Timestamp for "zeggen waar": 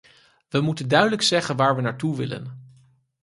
1.21-1.75